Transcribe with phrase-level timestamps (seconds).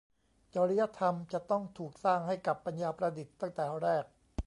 [0.55, 4.03] จริยธรรมจะต้องถูกสร้างให้กับปัญญาประดิษฐ์ตั้งแต่แรก